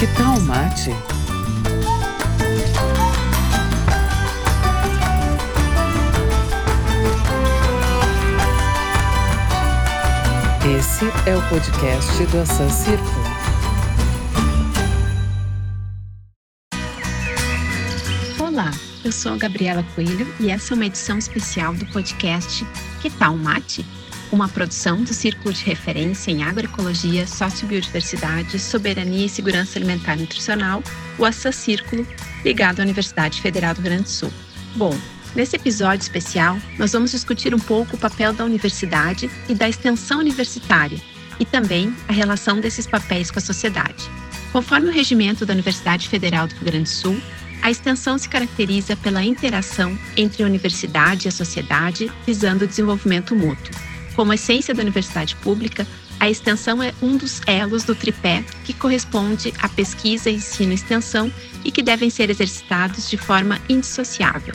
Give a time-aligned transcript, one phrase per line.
[0.00, 0.88] Que tal mate?
[10.64, 13.10] Esse é o podcast do Assan Círculo.
[18.38, 18.70] Olá,
[19.04, 22.64] eu sou a Gabriela Coelho e essa é uma edição especial do podcast
[23.02, 23.84] Que tal Mate?
[24.32, 30.84] Uma produção do Círculo de Referência em Agroecologia, Sociobiodiversidade, Soberania e Segurança Alimentar e Nutricional,
[31.18, 32.06] o Assa Círculo,
[32.44, 34.32] ligado à Universidade Federal do Rio Grande do Sul.
[34.76, 34.96] Bom,
[35.34, 40.20] nesse episódio especial, nós vamos discutir um pouco o papel da universidade e da extensão
[40.20, 41.00] universitária,
[41.40, 44.08] e também a relação desses papéis com a sociedade.
[44.52, 47.20] Conforme o regimento da Universidade Federal do Rio Grande do Sul,
[47.62, 53.34] a extensão se caracteriza pela interação entre a universidade e a sociedade, visando o desenvolvimento
[53.34, 53.89] mútuo.
[54.14, 55.86] Como essência da universidade pública,
[56.18, 61.32] a extensão é um dos elos do tripé que corresponde à pesquisa, ensino e extensão
[61.64, 64.54] e que devem ser exercitados de forma indissociável.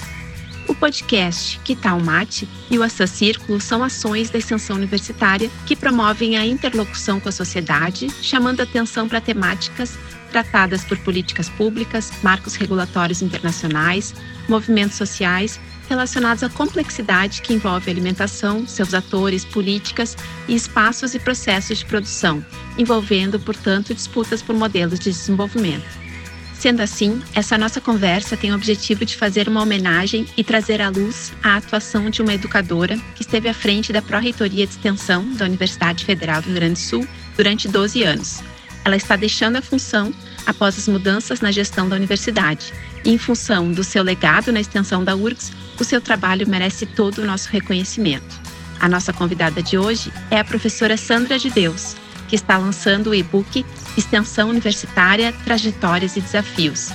[0.67, 5.75] O podcast Que Tal Mate e o Assa Círculo são ações da extensão universitária que
[5.75, 9.97] promovem a interlocução com a sociedade, chamando atenção para temáticas
[10.31, 14.13] tratadas por políticas públicas, marcos regulatórios internacionais,
[14.49, 21.79] movimentos sociais relacionados à complexidade que envolve alimentação, seus atores, políticas e espaços e processos
[21.79, 22.45] de produção,
[22.77, 26.05] envolvendo, portanto, disputas por modelos de desenvolvimento.
[26.53, 30.89] Sendo assim, essa nossa conversa tem o objetivo de fazer uma homenagem e trazer à
[30.89, 35.45] luz a atuação de uma educadora que esteve à frente da Pró-Reitoria de Extensão da
[35.45, 38.41] Universidade Federal do Rio Grande do Sul durante 12 anos.
[38.83, 40.13] Ela está deixando a função
[40.45, 42.73] após as mudanças na gestão da universidade.
[43.05, 47.25] Em função do seu legado na extensão da URGS, o seu trabalho merece todo o
[47.25, 48.41] nosso reconhecimento.
[48.79, 51.95] A nossa convidada de hoje é a professora Sandra de Deus,
[52.27, 53.63] que está lançando o e-book
[53.95, 56.89] Extensão Universitária, Trajetórias e Desafios.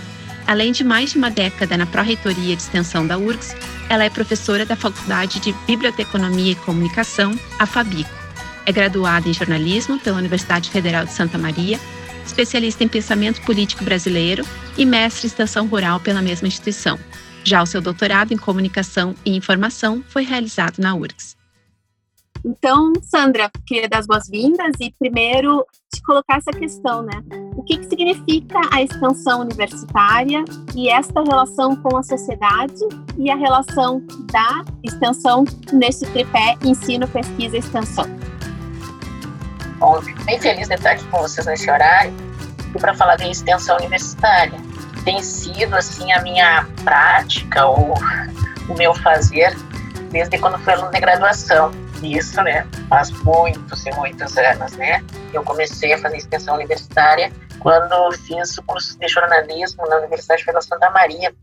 [0.49, 3.55] Além de mais de uma década na Pró-Reitoria de Extensão da URGS,
[3.89, 8.11] ela é professora da Faculdade de Biblioteconomia e Comunicação, a Fabico.
[8.67, 11.79] É graduada em jornalismo pela Universidade Federal de Santa Maria
[12.25, 14.45] especialista em pensamento político brasileiro
[14.77, 16.99] e mestre em extensão rural pela mesma instituição.
[17.45, 21.41] Já o seu doutorado em comunicação e informação foi realizado na URGS.
[22.45, 27.23] Então, Sandra, queria dar as boas-vindas e primeiro te colocar essa questão, né?
[27.55, 30.43] O que, que significa a extensão universitária
[30.75, 32.81] e esta relação com a sociedade
[33.19, 34.03] e a relação
[34.33, 38.20] da extensão nesse tripé ensino, pesquisa e extensão?
[39.81, 42.13] Bom, fico bem feliz de estar aqui com vocês nesse horário
[42.75, 44.59] e para falar de extensão universitária.
[45.07, 47.95] Tem sido, assim, a minha prática ou
[48.69, 49.57] o meu fazer
[50.11, 51.73] desde quando fui aluno de graduação.
[52.03, 55.03] Isso, né, faz muitos e muitos anos, né?
[55.33, 60.61] Eu comecei a fazer extensão universitária quando fiz o curso de jornalismo na Universidade Federal
[60.63, 61.35] Santa Maria.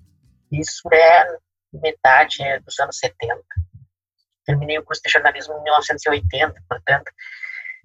[0.52, 1.26] Isso é
[1.74, 3.36] metade dos anos 70.
[4.46, 7.12] Terminei o curso de jornalismo em 1980, portanto,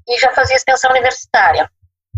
[0.06, 1.70] e já fazia extensão universitária.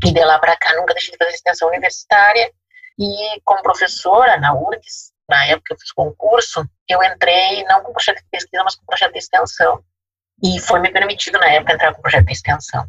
[0.04, 2.50] E de lá para cá nunca deixei de fazer extensão universitária.
[2.98, 7.92] E como professora na URGS, na época que eu fiz concurso, eu entrei não com
[7.92, 9.82] projeto de pesquisa, mas com projeto de extensão.
[10.42, 12.86] E foi me permitido na época entrar com projeto de extensão.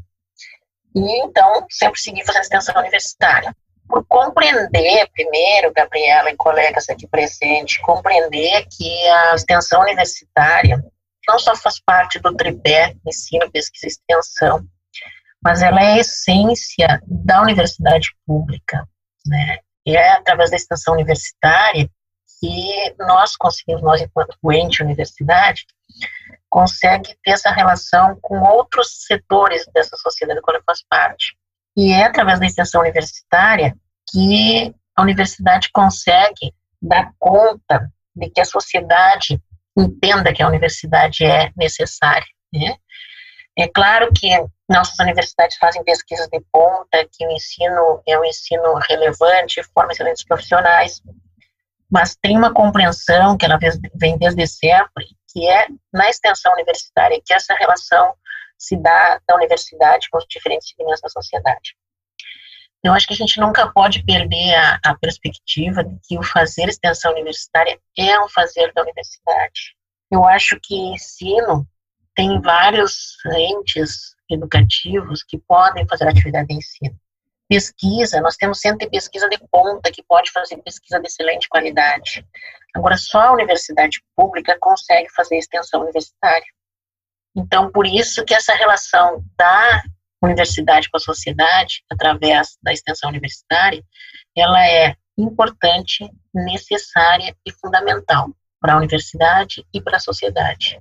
[0.96, 3.56] E então sempre segui fazendo extensão universitária.
[3.88, 10.84] Por compreender, primeiro, Gabriela e colegas aqui presentes, compreender que a extensão universitária
[11.28, 14.66] não só faz parte do tripé ensino, pesquisa e extensão,
[15.46, 18.84] mas ela é a essência da universidade pública,
[19.28, 19.60] né?
[19.86, 21.88] E é através da extensão universitária
[22.40, 25.68] que nós conseguimos, nós enquanto ente universidade,
[26.50, 31.38] consegue ter essa relação com outros setores dessa sociedade qual faz parte.
[31.78, 33.78] E é através da extensão universitária
[34.10, 39.40] que a universidade consegue dar conta de que a sociedade
[39.78, 42.26] entenda que a universidade é necessária.
[42.52, 42.78] Né?
[43.58, 44.30] É claro que
[44.68, 50.26] nossas universidades fazem pesquisas de ponta, que o ensino é um ensino relevante, forma excelentes
[50.26, 51.02] profissionais,
[51.90, 53.58] mas tem uma compreensão que ela
[53.94, 58.14] vem desde sempre, que é na extensão universitária que essa relação
[58.58, 61.76] se dá da universidade com os diferentes segmentos da sociedade.
[62.84, 66.70] Eu acho que a gente nunca pode perder a, a perspectiva de que o fazer
[66.70, 69.76] extensão universitária é um fazer da universidade.
[70.12, 71.68] Eu acho que ensino
[72.16, 77.00] tem vários entes educativos que podem fazer atividade de ensino.
[77.48, 82.26] Pesquisa, nós temos centro de pesquisa de ponta que pode fazer pesquisa de excelente qualidade.
[82.76, 86.46] Agora, só a universidade pública consegue fazer extensão universitária.
[87.36, 89.84] Então, por isso que essa relação da
[90.24, 93.84] universidade com a sociedade, através da extensão universitária,
[94.36, 98.30] ela é importante, necessária e fundamental
[98.60, 100.80] para a universidade e para a sociedade.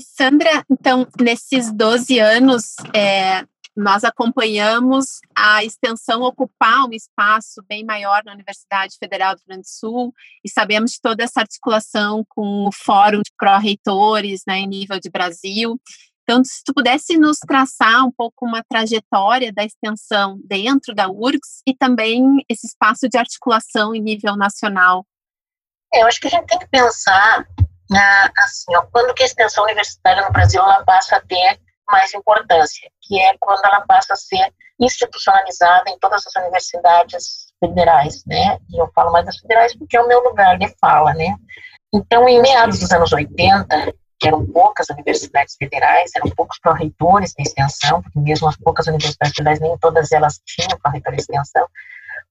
[0.00, 3.44] Sandra, então, nesses 12 anos, é,
[3.78, 9.62] nós acompanhamos a extensão ocupar um espaço bem maior na Universidade Federal do Rio Grande
[9.62, 10.12] do Sul
[10.44, 15.08] e sabemos de toda essa articulação com o Fórum de Pró-Reitores né, em nível de
[15.08, 15.80] Brasil.
[16.24, 21.62] Então, se tu pudesse nos traçar um pouco uma trajetória da extensão dentro da URGS
[21.66, 25.06] e também esse espaço de articulação em nível nacional.
[25.94, 27.46] É, eu acho que a gente tem que pensar
[27.94, 31.58] ah, assim, ó, quando que a extensão universitária no Brasil ela passa a ter
[31.90, 38.22] mais importância, que é quando ela passa a ser institucionalizada em todas as universidades federais,
[38.26, 38.58] né?
[38.70, 41.34] E eu falo mais das federais porque é o meu lugar de fala, né?
[41.92, 47.42] Então, em meados dos anos 80, que eram poucas universidades federais, eram poucos pró-reitores de
[47.42, 51.66] extensão, porque mesmo as poucas universidades federais, nem todas elas tinham pró-reitor de extensão,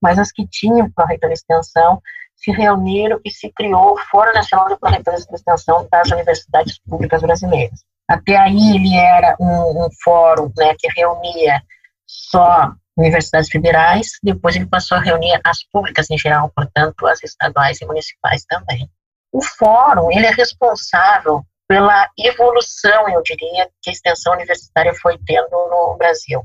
[0.01, 2.01] mas as que tinham pró-reitor de extensão
[2.37, 7.21] se reuniram e se criou o Fórum Nacional de Pró-reitores de extensão das universidades públicas
[7.21, 7.83] brasileiras.
[8.07, 11.61] Até aí ele era um, um fórum né, que reunia
[12.05, 17.79] só universidades federais, depois ele passou a reunir as públicas em geral, portanto as estaduais
[17.81, 18.89] e municipais também.
[19.31, 25.51] O fórum ele é responsável pela evolução, eu diria, que a extensão universitária foi tendo
[25.51, 26.41] no Brasil.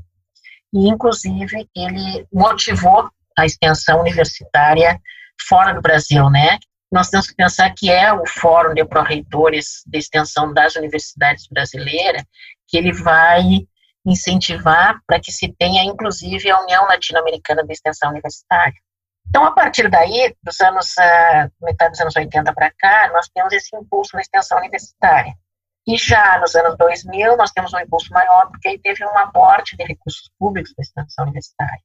[0.73, 4.99] E, inclusive, ele motivou a extensão universitária
[5.47, 6.57] fora do Brasil, né?
[6.93, 12.23] nós temos que pensar que é o Fórum de Pró-Reitores de Extensão das Universidades Brasileiras,
[12.67, 13.41] que ele vai
[14.05, 18.75] incentivar para que se tenha, inclusive, a União Latino-Americana de Extensão Universitária.
[19.27, 23.51] Então, a partir daí, dos anos, uh, metade dos anos 80 para cá, nós temos
[23.53, 25.33] esse impulso na extensão universitária.
[25.87, 29.75] E já nos anos 2000, nós temos um impulso maior, porque aí teve um aporte
[29.75, 31.81] de recursos públicos para a extensão universitária.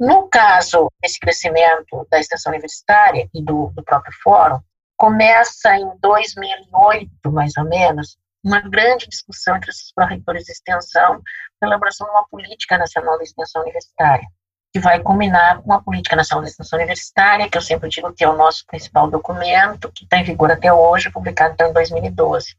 [0.00, 4.58] No caso desse crescimento da extensão universitária e do, do próprio fórum,
[4.96, 11.20] começa em 2008, mais ou menos, uma grande discussão entre os pró-reitores de extensão
[11.60, 14.26] pela elaboração de uma política nacional de extensão universitária,
[14.72, 18.24] que vai culminar com a política nacional de extensão universitária, que eu sempre digo que
[18.24, 22.56] é o nosso principal documento, que está em vigor até hoje, publicado então, em 2012.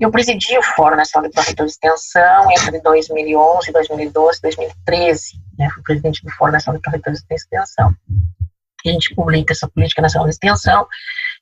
[0.00, 5.68] Eu presidi o Fórum Nacional de Pró-reitores de Extensão entre 2011, 2012 e 2013 né,
[5.72, 7.94] fui presidente do Fórum Nacional de Corretores de Extensão.
[8.84, 10.86] A gente publica essa Política Nacional de Extensão,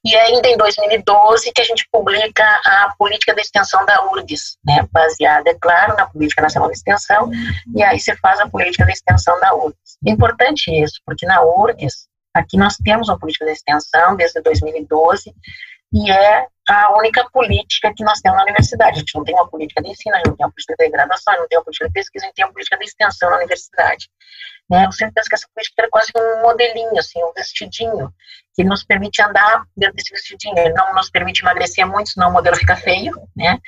[0.03, 4.57] e é ainda em 2012 que a gente publica a Política de Extensão da URGS,
[4.65, 7.31] né, baseada, é claro, na Política Nacional de Extensão,
[7.75, 9.99] e aí você faz a Política de Extensão da URGS.
[10.07, 15.35] É importante isso, porque na URGS, aqui nós temos uma Política de Extensão desde 2012,
[15.93, 18.97] e é a única política que nós temos na universidade.
[18.97, 20.91] A gente não tem uma política de ensino, a gente não tem uma política de
[20.91, 23.37] graduação, não tem uma política de pesquisa, a gente tem uma política de extensão na
[23.37, 24.09] universidade.
[24.71, 24.87] Né?
[24.87, 28.13] Eu sempre penso que essa política é quase um modelinho, assim, um vestidinho,
[28.55, 30.59] que nos permite andar dentro desse vestidinho.
[30.59, 33.59] Ele não nos permite emagrecer muito, senão o modelo fica feio, né?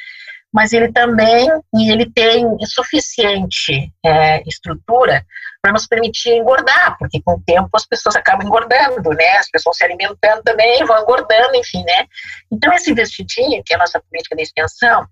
[0.57, 5.23] Mas ele também ele tem suficiente é, estrutura
[5.61, 9.37] para nos permitir engordar, porque com o tempo as pessoas acabam engordando, né?
[9.37, 12.07] As pessoas se alimentando também vão engordando, enfim, né?
[12.51, 15.07] Então esse vestidinho, que é a nossa política de extensão,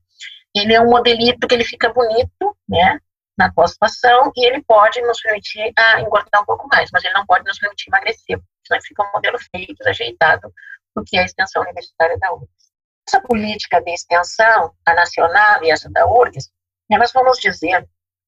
[0.56, 2.99] ele é um modelito que ele fica bonito, né?
[3.37, 7.26] Na pós-graduação e ele pode nos permitir ah, engordar um pouco mais, mas ele não
[7.26, 10.50] pode nos permitir emagrecer, senão fica um modelo feio, desajeitado,
[10.95, 12.64] porque é a extensão universitária da UFS
[13.06, 16.50] essa política de extensão, a nacional e essa da URGS,
[16.90, 17.82] nós vamos dizer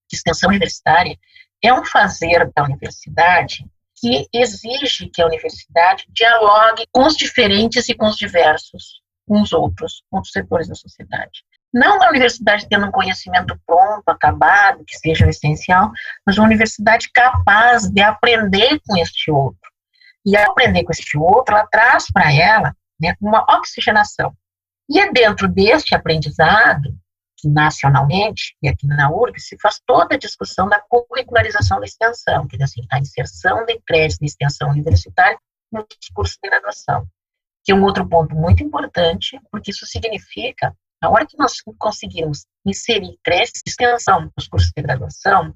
[0.09, 1.19] que extensão universitária
[1.63, 3.65] é um fazer da universidade
[3.99, 9.53] que exige que a universidade dialogue com os diferentes e com os diversos, com os
[9.53, 11.43] outros, com os setores da sociedade.
[11.73, 15.91] Não a universidade tendo um conhecimento pronto, acabado, que seja o essencial,
[16.27, 19.71] mas uma universidade capaz de aprender com este outro.
[20.25, 24.35] E aprender com este outro, ela traz para ela né, uma oxigenação.
[24.89, 26.95] E é dentro deste aprendizado,
[27.37, 32.47] que nacionalmente, e aqui na URG, se faz toda a discussão da curricularização da extensão,
[32.47, 35.39] que é assim, a inserção de créditos de extensão universitária
[35.73, 37.07] nos cursos de graduação.
[37.65, 42.47] Que é um outro ponto muito importante, porque isso significa, a hora que nós conseguirmos
[42.65, 45.55] inserir créditos de extensão nos cursos de graduação,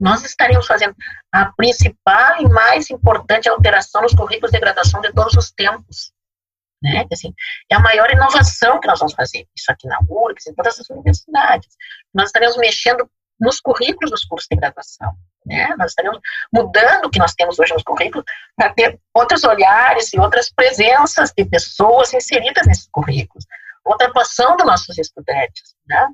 [0.00, 0.96] nós estaremos fazendo
[1.32, 6.13] a principal e mais importante alteração nos currículos de graduação de todos os tempos
[6.84, 7.06] né?
[7.10, 7.32] Assim,
[7.70, 10.90] é a maior inovação que nós vamos fazer, isso aqui na URGS, em todas as
[10.90, 11.70] universidades.
[12.12, 13.10] Nós estaremos mexendo
[13.40, 15.12] nos currículos dos cursos de graduação,
[15.46, 15.74] né?
[15.78, 16.20] Nós estaremos
[16.52, 18.24] mudando o que nós temos hoje nos currículos
[18.54, 23.46] para ter outros olhares e outras presenças de pessoas inseridas nesses currículos,
[23.84, 26.06] outra atuação dos nossos estudantes, né?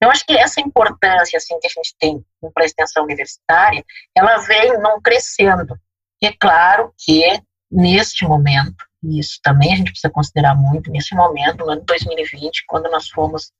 [0.00, 4.36] Eu acho que essa importância assim que a gente tem para a extensão universitária, ela
[4.38, 5.76] vem não crescendo.
[6.22, 11.58] E é claro que neste momento, isso também a gente precisa considerar muito, nesse momento,
[11.58, 13.52] no ano 2020, quando nós fomos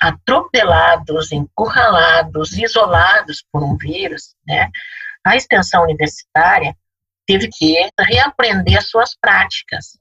[0.00, 4.68] atropelados, encurralados, isolados por um vírus, né,
[5.24, 6.76] a extensão universitária
[7.26, 9.98] teve que reaprender suas práticas.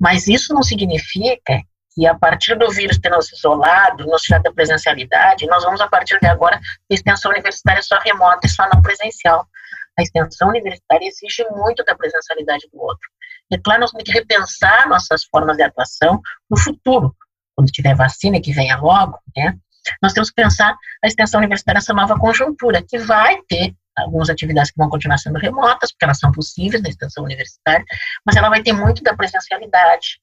[0.00, 1.62] Mas isso não significa
[1.94, 5.88] que a partir do vírus ter nos isolado, nos tirado da presencialidade, nós vamos a
[5.88, 9.46] partir de agora a extensão universitária só remota e só não presencial.
[9.98, 13.08] A extensão universitária exige muito da presencialidade do outro.
[13.50, 16.20] É claro, nós temos que repensar nossas formas de atuação
[16.50, 17.14] no futuro,
[17.54, 19.56] quando tiver vacina, que venha logo, né?
[20.02, 24.70] Nós temos que pensar a extensão universitária nessa nova conjuntura, que vai ter algumas atividades
[24.70, 27.84] que vão continuar sendo remotas, porque elas são possíveis na extensão universitária,
[28.24, 30.20] mas ela vai ter muito da presencialidade.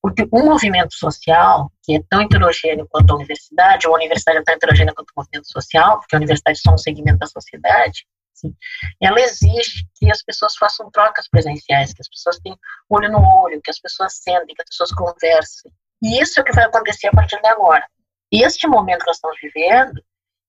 [0.00, 4.42] Porque um movimento social, que é tão heterogêneo quanto a universidade, ou a universidade é
[4.42, 8.06] tão heterogênea quanto o movimento social, porque a universidade é só um segmento da sociedade,
[8.38, 8.54] assim,
[9.00, 13.60] ela exige que as pessoas façam trocas presenciais, que as pessoas tenham olho no olho,
[13.62, 15.72] que as pessoas sentem, que as pessoas conversem.
[16.02, 17.86] E isso é o que vai acontecer a partir de agora.
[18.32, 20.02] Este momento que nós estamos vivendo,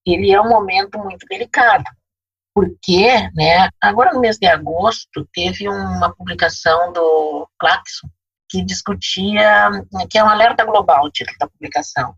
[0.05, 1.85] ele é um momento muito delicado,
[2.53, 8.07] porque, né, agora no mês de agosto, teve uma publicação do Claxon,
[8.49, 9.69] que discutia,
[10.09, 12.15] que é um alerta global, o título da publicação.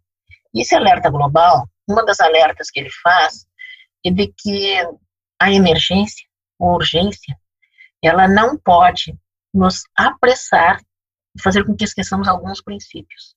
[0.53, 3.45] Esse alerta global, uma das alertas que ele faz
[4.05, 4.77] é de que
[5.41, 6.25] a emergência,
[6.59, 7.37] a urgência,
[8.03, 9.17] ela não pode
[9.53, 10.79] nos apressar
[11.35, 13.35] e fazer com que esqueçamos alguns princípios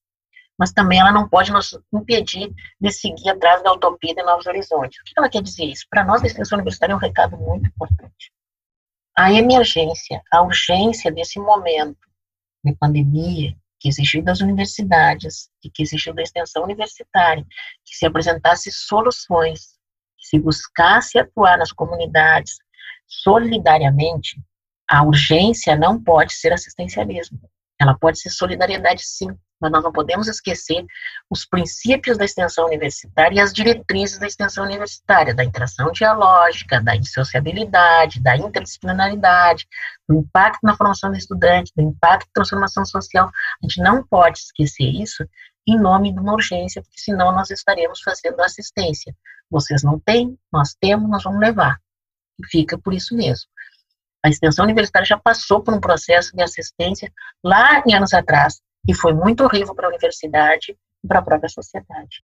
[0.58, 5.00] mas também ela não pode nos impedir de seguir atrás da utopia de novos horizontes.
[5.00, 5.84] O que ela quer dizer isso?
[5.90, 8.32] Para nós, a extensão universitária é um recado muito importante.
[9.16, 11.98] A emergência, a urgência desse momento
[12.64, 17.44] de pandemia que exigiu das universidades e que exigiu da extensão universitária
[17.84, 19.73] que se apresentasse soluções,
[20.34, 22.56] se buscasse atuar nas comunidades
[23.06, 24.40] solidariamente,
[24.90, 27.38] a urgência não pode ser assistencialismo.
[27.80, 29.28] Ela pode ser solidariedade, sim,
[29.60, 30.84] mas nós não podemos esquecer
[31.30, 36.96] os princípios da extensão universitária e as diretrizes da extensão universitária, da interação dialógica, da
[36.96, 39.66] indissociabilidade, da interdisciplinaridade,
[40.08, 43.28] do impacto na formação do estudante, do impacto na transformação social.
[43.28, 45.24] A gente não pode esquecer isso
[45.66, 49.14] em nome de uma urgência, porque senão nós estaremos fazendo assistência.
[49.50, 51.80] Vocês não têm, nós temos, nós vamos levar.
[52.40, 53.46] E fica por isso mesmo.
[54.24, 58.94] A extensão universitária já passou por um processo de assistência lá em anos atrás, e
[58.94, 62.22] foi muito horrível para a universidade e para a própria sociedade.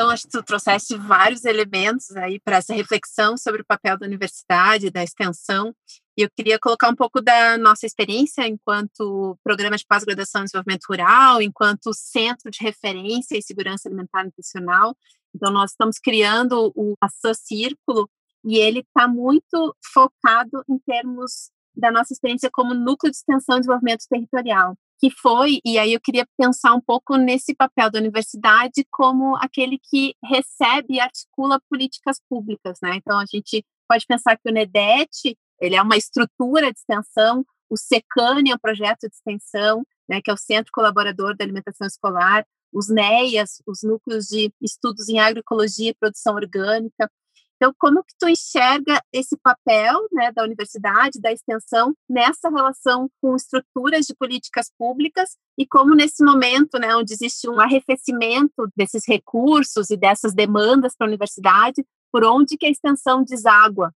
[0.00, 4.06] Então, acho que tu trouxeste vários elementos aí para essa reflexão sobre o papel da
[4.06, 5.74] universidade, da extensão,
[6.16, 10.84] e eu queria colocar um pouco da nossa experiência enquanto programa de pós-graduação em desenvolvimento
[10.88, 14.96] rural, enquanto centro de referência em segurança alimentar e nutricional.
[15.34, 18.08] Então, nós estamos criando o Ação Círculo,
[18.44, 23.60] e ele está muito focado em termos da nossa experiência como núcleo de extensão e
[23.62, 28.84] desenvolvimento territorial que foi, e aí eu queria pensar um pouco nesse papel da universidade
[28.90, 32.96] como aquele que recebe e articula políticas públicas, né?
[32.96, 37.76] Então a gente pode pensar que o NEDET, ele é uma estrutura de extensão, o
[37.76, 42.44] SECANE é um projeto de extensão, né, que é o Centro Colaborador da Alimentação Escolar,
[42.72, 47.10] os NEAs, os Núcleos de Estudos em Agroecologia e Produção Orgânica,
[47.58, 53.34] então, como que tu enxerga esse papel né, da universidade, da extensão, nessa relação com
[53.34, 59.90] estruturas de políticas públicas e como nesse momento, né, onde existe um arrefecimento desses recursos
[59.90, 63.92] e dessas demandas para a universidade, por onde que a extensão deságua?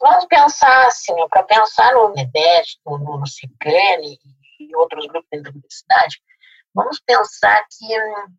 [0.00, 4.18] Vamos pensar assim, para pensar no NEDES, no, no CICANE
[4.58, 6.16] e outros grupos dentro da universidade,
[6.74, 8.34] vamos pensar que hum,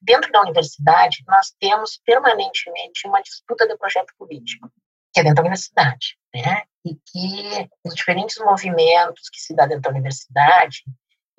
[0.00, 4.70] dentro da universidade, nós temos permanentemente uma disputa de projeto político,
[5.12, 6.62] que é dentro da universidade, né?
[6.84, 10.82] E que os diferentes movimentos que se dá dentro da universidade,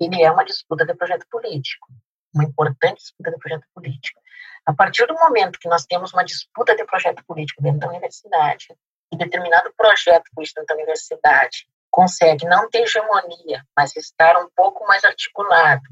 [0.00, 1.88] ele é uma disputa de projeto político,
[2.34, 4.20] uma importante disputa de projeto político.
[4.64, 8.68] A partir do momento que nós temos uma disputa de projeto político dentro da universidade,
[9.12, 14.86] e determinado projeto político dentro da universidade consegue não ter hegemonia, mas estar um pouco
[14.86, 15.82] mais articulado,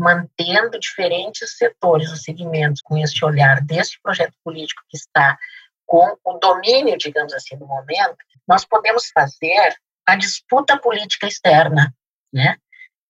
[0.00, 5.38] mantendo diferentes setores ou segmentos com esse olhar deste projeto político que está
[5.84, 8.16] com o domínio, digamos assim, do momento,
[8.48, 9.76] nós podemos fazer
[10.06, 11.94] a disputa política externa,
[12.32, 12.56] né?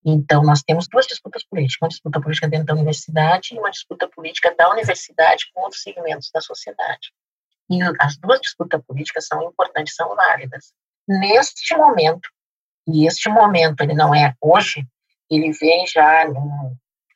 [0.04, 4.08] Então, nós temos duas disputas políticas, uma disputa política dentro da universidade e uma disputa
[4.08, 7.12] política da universidade com outros segmentos da sociedade.
[7.70, 10.72] E as duas disputas políticas são importantes, são válidas.
[11.06, 12.28] Neste momento,
[12.88, 14.84] e este momento ele não é hoje,
[15.30, 16.24] ele vem já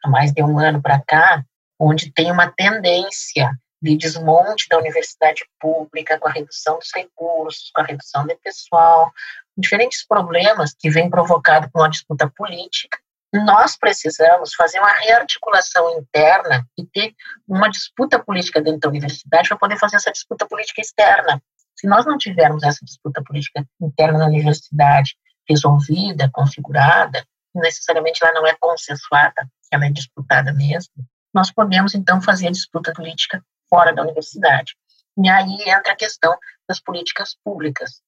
[0.04, 1.44] há mais de um ano para cá,
[1.78, 3.50] onde tem uma tendência
[3.83, 9.12] de desmonte da universidade pública, com a redução dos recursos, com a redução de pessoal,
[9.56, 12.99] diferentes problemas que vêm provocados por uma disputa política.
[13.33, 17.12] Nós precisamos fazer uma rearticulação interna e ter
[17.49, 21.42] uma disputa política dentro da universidade para poder fazer essa disputa política externa.
[21.76, 25.16] Se nós não tivermos essa disputa política interna na universidade
[25.49, 30.92] resolvida, configurada, necessariamente ela não é consensuada, ela é disputada mesmo,
[31.32, 34.75] nós podemos então fazer a disputa política fora da universidade.
[35.23, 36.37] E aí entra a questão
[36.68, 38.00] das políticas públicas.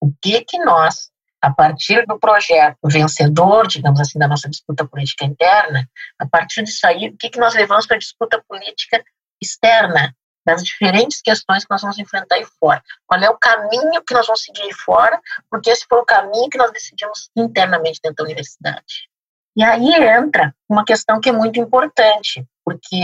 [0.00, 1.10] O que que nós,
[1.42, 5.88] a partir do projeto vencedor, digamos assim, da nossa disputa política interna,
[6.18, 9.02] a partir disso aí, o que que nós levamos para a disputa política
[9.42, 10.14] externa,
[10.50, 12.82] das diferentes questões que nós vamos enfrentar aí fora.
[13.06, 16.50] Qual é o caminho que nós vamos seguir aí fora, porque esse foi o caminho
[16.50, 19.08] que nós decidimos internamente dentro da universidade.
[19.56, 23.00] E aí entra uma questão que é muito importante, porque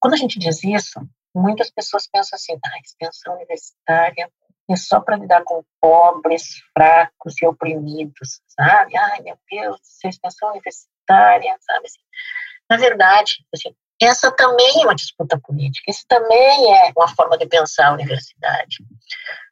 [0.00, 1.00] quando a gente diz isso,
[1.34, 4.30] muitas pessoas pensam assim, ah, extensão universitária
[4.70, 8.96] é só para lidar com pobres, fracos e oprimidos, sabe?
[8.96, 11.86] Ai, meu Deus, extensão universitária, sabe?
[11.86, 12.00] Assim,
[12.70, 17.46] na verdade, assim, essa também é uma disputa política, isso também é uma forma de
[17.46, 18.78] pensar a universidade.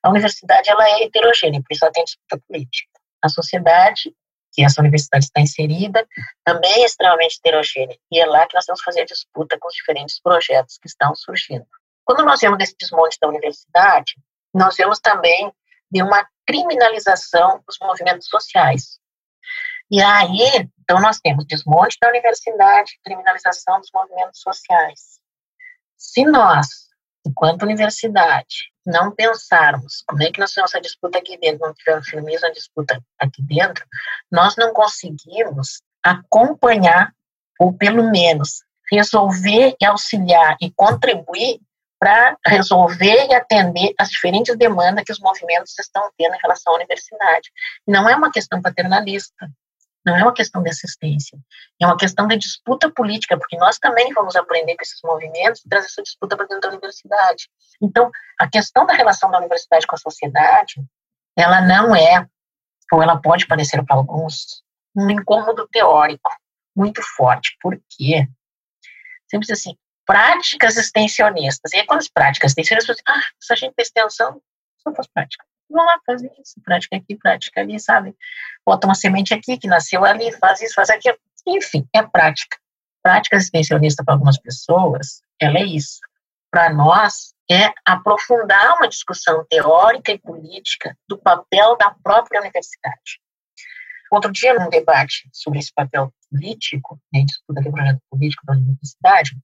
[0.02, 2.90] A universidade, ela é heterogênea, por isso ela tem disputa política.
[3.22, 4.14] A sociedade
[4.56, 6.08] que essa universidade está inserida,
[6.42, 7.94] também é extremamente heterogênea.
[8.10, 10.88] E é lá que nós temos que fazer a disputa com os diferentes projetos que
[10.88, 11.66] estão surgindo.
[12.06, 14.14] Quando nós vemos esse desmonte da universidade,
[14.54, 15.52] nós vemos também
[15.90, 18.98] de uma criminalização dos movimentos sociais.
[19.90, 25.20] E aí, então, nós temos desmonte da universidade, criminalização dos movimentos sociais.
[25.96, 26.66] Se nós,
[27.26, 32.08] enquanto universidade, não pensarmos como é que nós temos essa disputa aqui dentro, não tivermos
[32.08, 33.84] firmeza na disputa aqui dentro,
[34.30, 37.12] nós não conseguimos acompanhar,
[37.58, 41.60] ou pelo menos resolver e auxiliar e contribuir
[41.98, 46.76] para resolver e atender as diferentes demandas que os movimentos estão tendo em relação à
[46.76, 47.50] universidade.
[47.86, 49.48] Não é uma questão paternalista,
[50.06, 51.36] não é uma questão de assistência,
[51.82, 55.68] é uma questão de disputa política, porque nós também vamos aprender com esses movimentos e
[55.68, 57.48] trazer essa disputa para dentro da universidade.
[57.82, 60.80] Então, a questão da relação da universidade com a sociedade,
[61.36, 62.24] ela não é,
[62.92, 64.62] ou ela pode parecer para alguns,
[64.94, 66.30] um incômodo teórico
[66.74, 67.56] muito forte.
[67.60, 68.28] Por quê?
[69.28, 71.72] Sempre assim, práticas extensionistas.
[71.72, 74.40] E aí, quando as práticas extensionistas, ah, se a gente tem extensão,
[74.78, 75.44] só faz prática.
[75.68, 78.14] Vamos lá fazer isso, prática aqui, prática ali, sabe?
[78.64, 81.18] Bota uma semente aqui que nasceu ali, faz isso, faz aquilo.
[81.46, 82.56] Enfim, é prática.
[83.02, 86.00] Prática extensionista para algumas pessoas, ela é isso.
[86.50, 93.20] Para nós, é aprofundar uma discussão teórica e política do papel da própria universidade.
[94.10, 99.36] Outro dia, num debate sobre esse papel político, né, disputa do projeto político da universidade,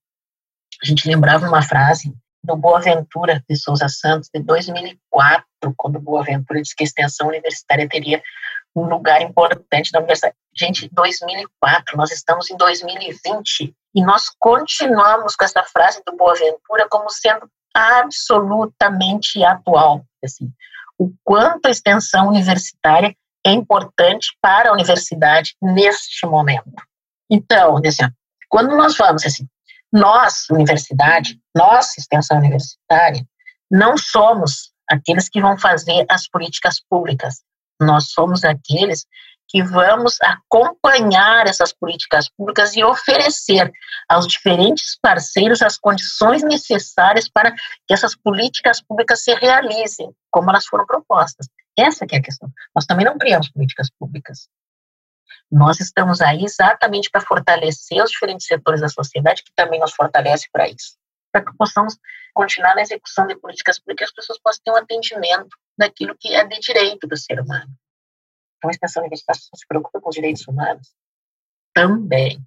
[0.83, 6.75] a gente lembrava uma frase do Boaventura de Souza Santos, de 2004, quando Boaventura disse
[6.75, 8.23] que a extensão universitária teria
[8.75, 10.35] um lugar importante na universidade.
[10.57, 17.11] Gente, 2004, nós estamos em 2020 e nós continuamos com essa frase do Boaventura como
[17.11, 20.05] sendo absolutamente atual.
[20.23, 20.51] Assim,
[20.99, 26.71] o quanto a extensão universitária é importante para a universidade neste momento.
[27.31, 28.05] Então, assim,
[28.49, 29.47] quando nós vamos assim,
[29.93, 33.25] nós, universidade, nós, extensão universitária,
[33.71, 37.43] não somos aqueles que vão fazer as políticas públicas.
[37.81, 39.05] Nós somos aqueles
[39.49, 43.71] que vamos acompanhar essas políticas públicas e oferecer
[44.09, 50.65] aos diferentes parceiros as condições necessárias para que essas políticas públicas se realizem como elas
[50.65, 51.47] foram propostas.
[51.79, 52.49] Essa é a questão.
[52.75, 54.49] Nós também não criamos políticas públicas.
[55.51, 60.49] Nós estamos aí exatamente para fortalecer os diferentes setores da sociedade, que também nos fortalece
[60.53, 60.97] para isso.
[61.31, 61.97] Para que possamos
[62.35, 66.45] continuar na execução de políticas públicas, as pessoas possam ter um atendimento daquilo que é
[66.45, 67.71] de direito do ser humano.
[68.57, 70.88] Então, a extensão universitária se preocupa com os direitos humanos?
[71.75, 72.40] Também.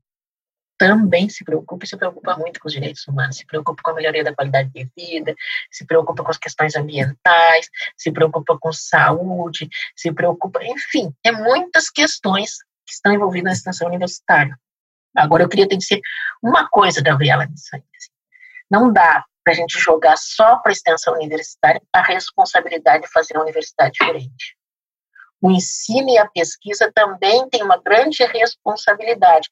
[0.77, 3.93] Também se preocupa e se preocupa muito com os direitos humanos, se preocupa com a
[3.93, 5.33] melhoria da qualidade de vida,
[5.71, 11.89] se preocupa com as questões ambientais, se preocupa com saúde, se preocupa, enfim, é muitas
[11.89, 14.57] questões que estão envolvidos na extensão universitária.
[15.15, 16.01] Agora, eu queria te dizer
[16.43, 17.69] uma coisa, Gabriela, nisso.
[17.73, 17.83] Assim.
[18.69, 23.35] Não dá para a gente jogar só para a extensão universitária a responsabilidade de fazer
[23.35, 24.57] uma universidade diferente.
[25.41, 29.47] O ensino e a pesquisa também têm uma grande responsabilidade,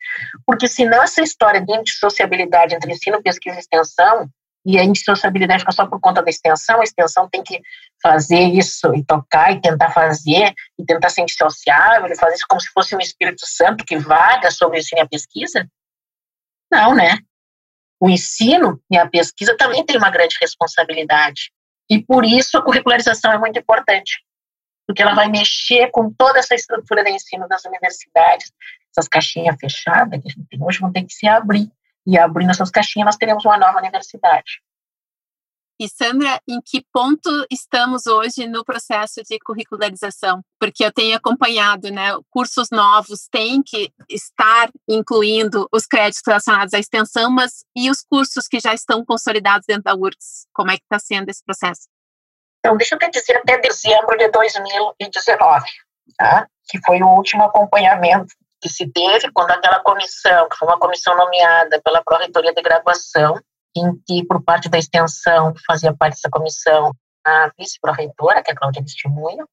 [0.46, 4.28] porque senão essa história de indissociabilidade entre ensino, pesquisa e extensão
[4.65, 7.62] e a indissociabilidade fica só por conta da extensão, a extensão tem que
[8.02, 12.62] fazer isso e tocar e tentar fazer e tentar ser indissociável e fazer isso como
[12.62, 15.67] se fosse um Espírito Santo que vaga sobre o ensino e a pesquisa?
[16.71, 17.17] Não, né?
[18.04, 21.54] o ensino e a pesquisa também tem uma grande responsabilidade.
[21.89, 24.21] E por isso a curricularização é muito importante,
[24.86, 28.52] porque ela vai mexer com toda essa estrutura de ensino das universidades,
[28.91, 31.71] essas caixinhas fechadas que a gente tem hoje vão ter que se abrir.
[32.06, 34.62] E abrindo essas caixinhas, nós teremos uma nova universidade.
[35.80, 40.42] E Sandra, em que ponto estamos hoje no processo de curricularização?
[40.60, 46.80] Porque eu tenho acompanhado, né, cursos novos têm que estar incluindo os créditos relacionados à
[46.80, 50.48] extensão, mas e os cursos que já estão consolidados dentro da URGS?
[50.54, 51.88] Como é que está sendo esse processo?
[52.60, 55.66] Então, deixa eu te dizer até dezembro de 2019,
[56.18, 56.48] tá?
[56.70, 61.17] que foi o último acompanhamento que se teve quando aquela comissão, que foi uma comissão
[61.17, 63.36] nomeada pela Pró-Reitoria de Graduação,
[63.76, 66.93] em que, por parte da extensão, fazia parte dessa comissão
[67.26, 69.45] a vice-pró-reitora, que é a Cláudia Testemunho,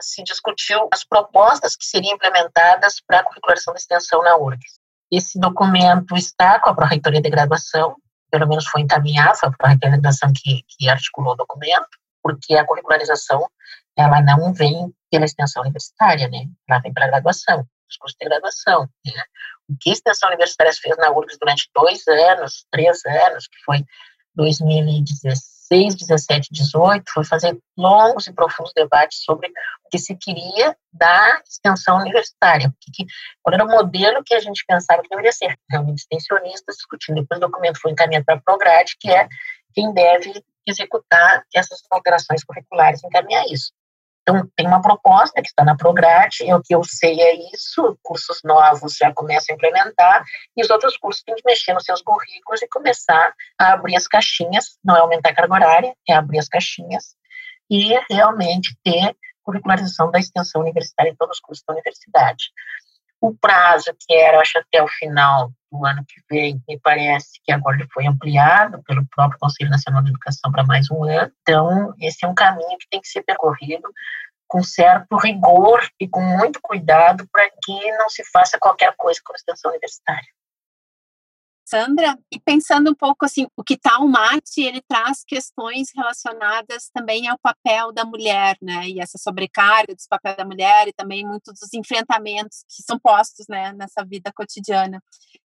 [0.00, 4.78] se discutiu as propostas que seriam implementadas para a curricularização da extensão na URGS.
[5.10, 7.96] Esse documento está com a Pró-Reitoria de Graduação,
[8.30, 11.88] pelo menos foi encaminhado, foi a Pró-Reitoria de Graduação que, que articulou o documento,
[12.22, 13.48] porque a curricularização,
[13.96, 16.46] ela não vem pela extensão universitária, né?
[16.68, 19.22] Ela vem pela graduação, os cursos de graduação, né?
[19.68, 23.84] O que a extensão universitária fez na URGS durante dois anos, três anos, que foi
[24.34, 31.40] 2016, 17, 18, foi fazer longos e profundos debates sobre o que se queria da
[31.48, 33.06] extensão universitária, que,
[33.42, 37.20] qual era o modelo que a gente pensava que deveria ser, realmente extensionistas discutindo.
[37.20, 39.28] Depois o documento foi encaminhado para a Prograde, que é
[39.72, 40.32] quem deve
[40.66, 43.72] executar essas alterações curriculares, encaminhar isso.
[44.26, 48.40] Então, tem uma proposta que está na Prograde, o que eu sei é isso, cursos
[48.42, 50.24] novos já começam a implementar,
[50.56, 54.08] e os outros cursos têm que mexer nos seus currículos e começar a abrir as
[54.08, 57.14] caixinhas, não é aumentar a carga horária, é abrir as caixinhas,
[57.70, 62.44] e realmente ter curricularização da extensão universitária em todos os cursos da universidade.
[63.24, 67.50] O prazo, que era, acho, até o final do ano que vem, me parece que
[67.50, 71.32] agora ele foi ampliado pelo próprio Conselho Nacional de Educação para mais um ano.
[71.40, 73.88] Então, esse é um caminho que tem que ser percorrido
[74.46, 79.32] com certo rigor e com muito cuidado para que não se faça qualquer coisa com
[79.32, 80.28] a extensão universitária.
[81.64, 86.90] Sandra, e pensando um pouco assim, o que tal tá mate, ele traz questões relacionadas
[86.92, 91.26] também ao papel da mulher, né, e essa sobrecarga dos papéis da mulher e também
[91.26, 95.02] muitos dos enfrentamentos que são postos, né, nessa vida cotidiana.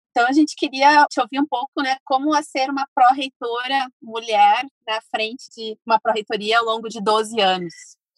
[0.10, 4.66] Então a gente queria te ouvir um pouco, né, como é ser uma pró-reitora mulher
[4.88, 7.74] na frente de uma pró-reitoria ao longo de 12 anos.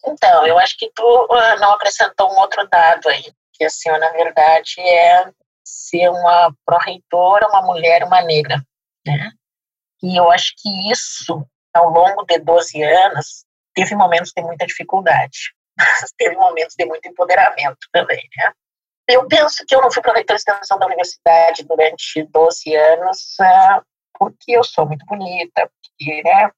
[0.06, 4.08] Então, eu acho que tu uh, não acrescentou um outro dado aí, que assim, na
[4.12, 5.30] verdade é
[5.70, 8.62] ser uma pró-reitora, uma mulher, uma negra,
[9.06, 9.30] né?
[10.02, 15.52] E eu acho que isso, ao longo de 12 anos, teve momentos de muita dificuldade,
[15.76, 18.52] mas teve momentos de muito empoderamento também, né?
[19.08, 23.84] Eu penso que eu não fui pró-reitora de extensão da universidade durante 12 anos uh,
[24.14, 26.50] porque eu sou muito bonita, porque, né,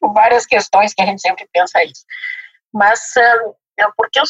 [0.00, 2.04] por várias questões que a gente sempre pensa isso.
[2.72, 4.24] Mas uh, é porque eu,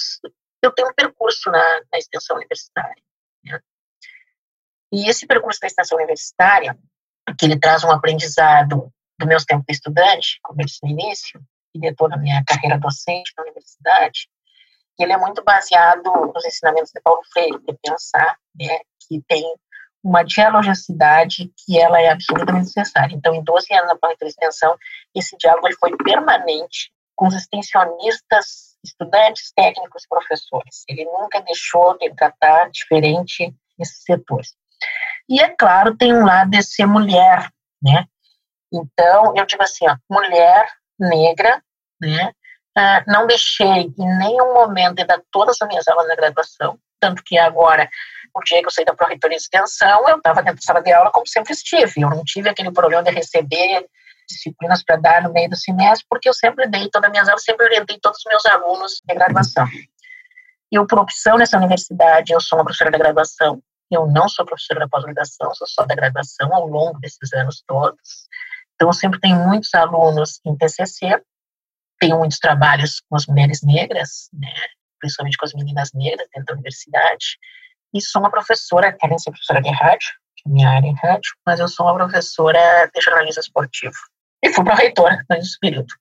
[0.62, 3.02] eu tenho um percurso na, na extensão universitária.
[3.44, 3.60] Né?
[4.92, 6.76] E esse percurso da extensão universitária,
[7.38, 11.40] que ele traz um aprendizado do meus tempos de estudante, como eu disse no início,
[11.74, 14.28] e de toda a minha carreira docente na universidade,
[14.98, 19.44] ele é muito baseado nos ensinamentos de Paulo Freire, de pensar né, que tem
[20.02, 23.14] uma dialogicidade que ela é absolutamente necessária.
[23.14, 24.76] Então, em 12 anos na planeta de extensão,
[25.14, 30.84] esse diálogo ele foi permanente com os extensionistas, estudantes, técnicos, professores.
[30.88, 34.54] Ele nunca deixou de tratar diferente esses setores.
[35.28, 37.50] E, é claro, tem um lado de ser mulher,
[37.82, 38.06] né?
[38.72, 41.62] Então, eu digo assim, ó, mulher negra,
[42.00, 42.32] né?
[42.76, 47.22] Ah, não deixei em nenhum momento de dar todas as minhas aulas na graduação, tanto
[47.24, 47.88] que agora,
[48.34, 50.92] o dia que eu saí da Pró-Reitoria de Extensão, eu estava dentro da sala de
[50.92, 53.86] aula como sempre estive, eu não tive aquele problema de receber
[54.28, 57.42] disciplinas para dar no meio do semestre, porque eu sempre dei todas as minhas aulas,
[57.42, 59.66] sempre orientei todos os meus alunos de graduação.
[60.70, 63.60] Eu, por opção nessa universidade, eu sou uma professora da graduação,
[63.90, 68.28] eu não sou professora da pós-graduação, sou só da graduação ao longo desses anos todos.
[68.74, 71.20] Então, eu sempre tenho muitos alunos em TCC,
[71.98, 74.52] tenho muitos trabalhos com as mulheres negras, né,
[75.00, 77.38] principalmente com as meninas negras dentro da universidade,
[77.94, 81.32] e sou uma professora, quero ser professora de rádio, que é minha área é rádio,
[81.44, 83.96] mas eu sou uma professora de jornalismo esportivo.
[84.42, 85.92] E fui para reitora nesse período.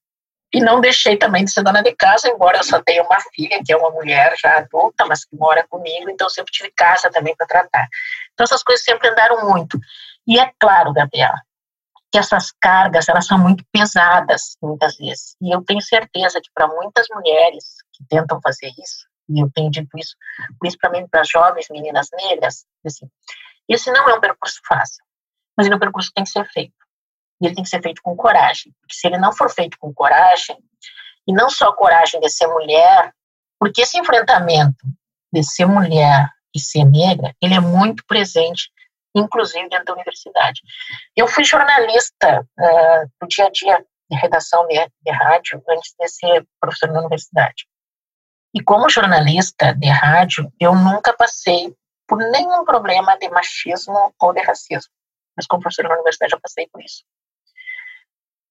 [0.53, 3.61] E não deixei também de ser dona de casa, embora eu só tenha uma filha,
[3.65, 7.35] que é uma mulher já adulta, mas que mora comigo, então sempre tive casa também
[7.35, 7.87] para tratar.
[8.33, 9.77] Então essas coisas sempre andaram muito.
[10.25, 11.41] E é claro, Gabriela,
[12.11, 15.35] que essas cargas, elas são muito pesadas, muitas vezes.
[15.41, 19.69] E eu tenho certeza que para muitas mulheres que tentam fazer isso, e eu tenho
[19.69, 20.15] dito isso
[20.59, 23.09] principalmente para jovens meninas negras, assim,
[23.67, 25.03] esse não é um percurso fácil,
[25.57, 26.86] mas é um percurso que tem que ser feito.
[27.41, 28.73] E ele tem que ser feito com coragem.
[28.81, 30.57] Porque se ele não for feito com coragem,
[31.27, 33.13] e não só coragem de ser mulher,
[33.59, 34.85] porque esse enfrentamento
[35.31, 38.71] de ser mulher e ser negra, ele é muito presente,
[39.13, 40.61] inclusive dentro da universidade.
[41.15, 46.07] Eu fui jornalista uh, do dia a dia de redação de, de rádio antes de
[46.07, 47.67] ser professor na universidade.
[48.53, 51.75] E como jornalista de rádio, eu nunca passei
[52.07, 54.91] por nenhum problema de machismo ou de racismo.
[55.35, 57.03] Mas como professor na universidade, eu passei por isso.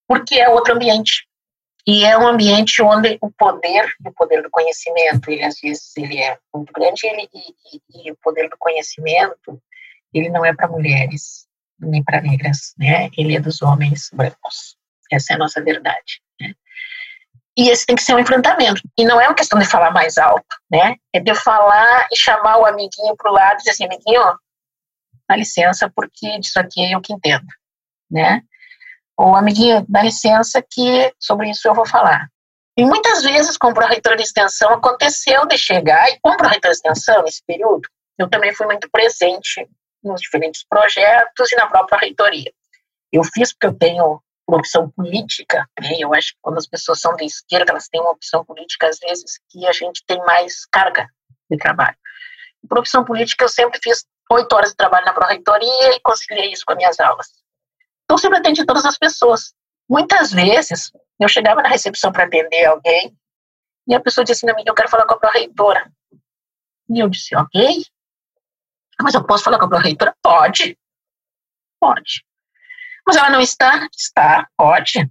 [0.06, 1.26] Porque é outro ambiente.
[1.86, 6.18] E é um ambiente onde o poder, o poder do conhecimento, ele às vezes ele
[6.18, 9.62] é muito grande ele, e, e, e o poder do conhecimento,
[10.12, 11.46] ele não é para mulheres
[11.78, 13.10] nem para negras, né?
[13.16, 14.76] Ele é dos homens brancos.
[15.12, 16.20] Essa é a nossa verdade.
[16.40, 16.54] Né?
[17.56, 18.82] E esse tem que ser um enfrentamento.
[18.98, 20.96] E não é uma questão de falar mais alto, né?
[21.12, 24.22] É de falar e chamar o amiguinho para o lado e dizer assim, amiguinho,
[25.28, 27.46] dá licença, porque disso aqui é eu que entendo,
[28.10, 28.42] né?
[29.16, 32.28] Ou, amiguinho, dá licença que sobre isso eu vou falar.
[32.76, 37.22] E muitas vezes, como reitor de extensão, aconteceu de chegar, e como reitor de extensão,
[37.22, 39.66] nesse período, eu também fui muito presente
[40.04, 42.52] nos diferentes projetos e na própria reitoria.
[43.10, 45.96] Eu fiz porque eu tenho uma opção política, né?
[45.98, 48.98] eu acho que quando as pessoas são de esquerda, elas têm uma opção política, às
[48.98, 51.08] vezes, que a gente tem mais carga
[51.50, 51.96] de trabalho.
[52.68, 56.64] Por opção política, eu sempre fiz oito horas de trabalho na pró-reitoria e conciliei isso
[56.66, 57.26] com as minhas aulas.
[58.06, 59.52] Então, sempre atendi todas as pessoas.
[59.88, 63.16] Muitas vezes, eu chegava na recepção para atender alguém
[63.88, 65.90] e a pessoa disse assim, eu quero falar com a pró-reitora.
[66.88, 67.84] E eu disse, ok.
[69.00, 70.14] Mas eu posso falar com a pró-reitora?
[70.22, 70.78] Pode.
[71.80, 72.24] Pode.
[73.06, 73.88] Mas ela não está?
[73.96, 75.08] Está, pode.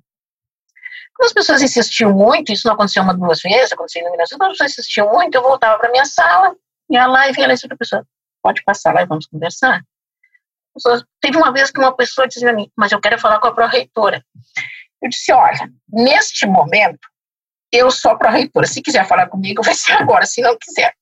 [1.15, 4.51] Quando as pessoas insistiam muito, isso não aconteceu uma, duas vezes, aconteceu em iluminação, quando
[4.51, 6.53] as pessoas insistiam muito, eu voltava para minha sala,
[6.89, 8.05] ia lá e via lá e a pessoa,
[8.43, 9.81] pode passar lá e vamos conversar.
[11.22, 13.54] Teve uma vez que uma pessoa disse a mim, mas eu quero falar com a
[13.54, 14.24] pró-reitora.
[15.02, 17.08] Eu disse, olha, neste momento,
[17.72, 18.68] eu sou a pró-reitora.
[18.68, 20.26] Se quiser falar comigo, vai ser agora.
[20.26, 20.94] Se não quiser,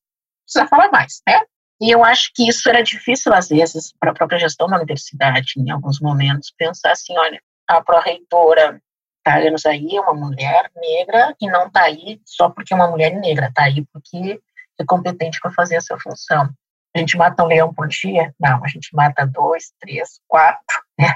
[0.45, 1.41] precisa falar mais, né?
[1.81, 5.53] E eu acho que isso era difícil, às vezes, para a própria gestão da universidade,
[5.57, 8.81] em alguns momentos, pensar assim, olha, a pró-reitora
[9.17, 12.89] está anos aí, é uma mulher negra, e não está aí só porque é uma
[12.89, 14.39] mulher negra, está aí porque
[14.79, 16.49] é competente para fazer essa função.
[16.95, 18.33] A gente mata um leão por dia?
[18.39, 21.15] Não, a gente mata dois, três, quatro, né?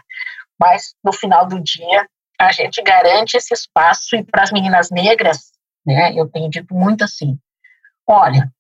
[0.59, 2.07] Mas no final do dia,
[2.39, 5.51] a gente garante esse espaço e para as meninas negras,
[5.85, 6.13] né?
[6.13, 7.37] Eu tenho dito muito assim:
[8.07, 8.51] olha,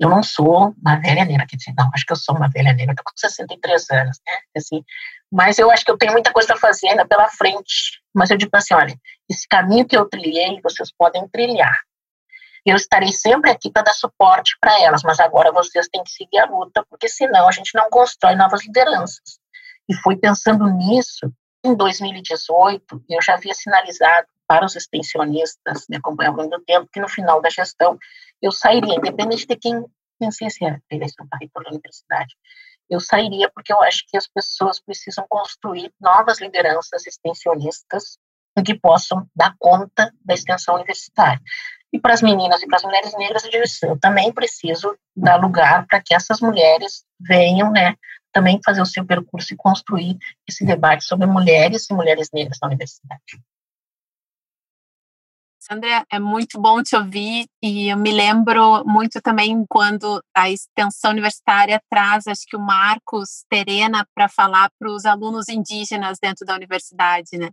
[0.00, 2.72] eu não sou uma velha negra, quer dizer, não, acho que eu sou uma velha
[2.72, 4.38] negra, estou com 63 anos, né?
[4.56, 4.82] Assim,
[5.30, 8.02] mas eu acho que eu tenho muita coisa para fazer ainda pela frente.
[8.14, 8.94] Mas eu digo assim: olha,
[9.30, 11.78] esse caminho que eu trilhei, vocês podem trilhar.
[12.64, 16.38] Eu estarei sempre aqui para dar suporte para elas, mas agora vocês têm que seguir
[16.38, 19.40] a luta, porque senão a gente não constrói novas lideranças.
[19.88, 21.32] E fui pensando nisso
[21.64, 27.08] em 2018, eu já havia sinalizado para os extensionistas, me acompanhavam do tempo, que no
[27.08, 27.98] final da gestão
[28.40, 29.84] eu sairia, independente de quem
[30.20, 32.34] vencesse a eleição para reitor da universidade.
[32.88, 38.18] Eu sairia porque eu acho que as pessoas precisam construir novas lideranças extensionistas
[38.64, 41.40] que possam dar conta da extensão universitária.
[41.92, 43.44] E para as meninas e para as mulheres negras,
[43.82, 47.94] eu também preciso dar lugar para que essas mulheres venham, né,
[48.32, 50.16] também fazer o seu percurso e construir
[50.48, 53.20] esse debate sobre mulheres e mulheres negras na universidade.
[55.64, 61.12] Sandra, é muito bom te ouvir e eu me lembro muito também quando a extensão
[61.12, 66.56] universitária traz, acho que o Marcos Terena para falar para os alunos indígenas dentro da
[66.56, 67.50] universidade, né?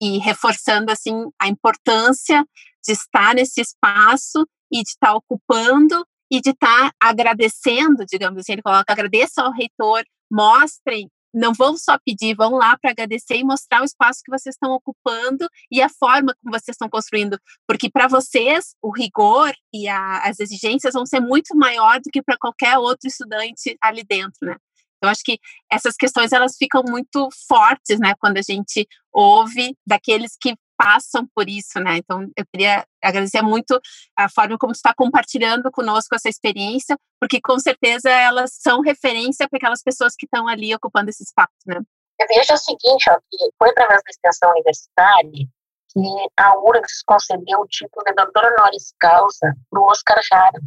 [0.00, 2.44] E reforçando assim a importância
[2.86, 8.62] de estar nesse espaço e de estar ocupando e de estar agradecendo, digamos assim, ele
[8.62, 13.82] coloca, agradeça ao reitor, mostrem, não vão só pedir, vão lá para agradecer e mostrar
[13.82, 18.08] o espaço que vocês estão ocupando e a forma como vocês estão construindo, porque para
[18.08, 22.78] vocês o rigor e a, as exigências vão ser muito maior do que para qualquer
[22.78, 24.56] outro estudante ali dentro, né?
[25.00, 25.38] Eu acho que
[25.70, 31.48] essas questões elas ficam muito fortes, né, quando a gente ouve daqueles que passam por
[31.48, 31.96] isso, né?
[31.96, 33.78] Então, eu queria agradecer muito
[34.16, 39.56] a forma como está compartilhando conosco essa experiência, porque com certeza elas são referência para
[39.58, 41.80] aquelas pessoas que estão ali ocupando esse espaço, né?
[42.20, 45.46] Eu vejo o seguinte, ó, que foi através da extensão universitária
[45.92, 50.60] que a URGS concedeu o título de doutor honoris causa para o Oscar Jara,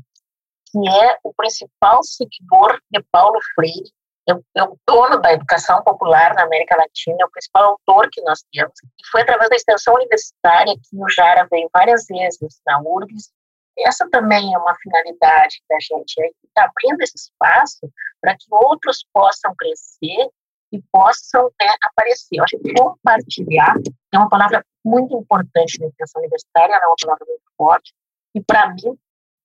[0.72, 3.92] que é o principal seguidor de Paulo Freire
[4.28, 8.44] é o dono da educação popular na América Latina, é o principal autor que nós
[8.52, 8.74] temos.
[8.84, 13.32] E foi através da extensão universitária que o Jara veio várias vezes na URGS.
[13.80, 18.46] Essa também é uma finalidade da gente, é estar tá abrindo esse espaço para que
[18.52, 20.30] outros possam crescer
[20.72, 22.38] e possam né, aparecer.
[22.38, 23.76] Eu acho que compartilhar
[24.14, 27.94] é uma palavra muito importante na educação universitária, ela é uma palavra muito forte,
[28.36, 28.98] e para mim,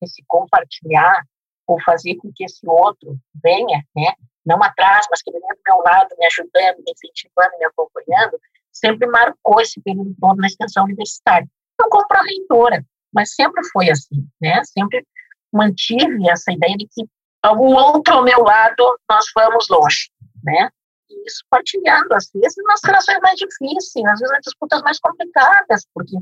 [0.02, 1.24] esse compartilhar,
[1.66, 4.12] ou fazer com que esse outro venha, né,
[4.46, 8.38] não atrás, mas que venha do meu lado, me ajudando, me incentivando, me acompanhando,
[8.72, 11.48] sempre marcou esse período todo na extensão universitária.
[11.78, 15.04] Não como reitora, mas sempre foi assim, né, sempre
[15.52, 17.04] mantive essa ideia de que
[17.48, 20.10] o outro ao meu lado, nós vamos longe,
[20.42, 20.68] né,
[21.08, 25.86] e isso partilhando, às vezes, nas relações mais difíceis, às vezes nas disputas mais complicadas,
[25.94, 26.16] porque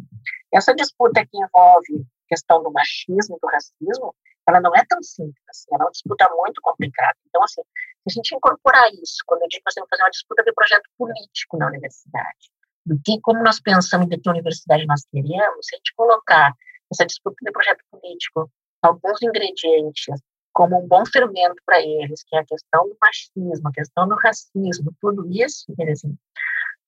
[0.52, 4.14] essa disputa que envolve a questão do machismo, do racismo,
[4.48, 7.16] ela não é tão simples, assim, ela é uma disputa muito complicada.
[7.26, 10.02] Então, assim, se a gente incorporar isso, quando eu digo que nós temos que fazer
[10.02, 12.50] uma disputa de projeto político na universidade,
[12.85, 16.52] do que, como nós pensamos de que universidade nós queremos, se a gente colocar
[16.92, 18.50] essa disputa de projeto político
[18.83, 20.04] alguns ingredientes
[20.52, 24.14] como um bom fermento para eles, que é a questão do machismo, a questão do
[24.14, 26.16] racismo, tudo isso, assim,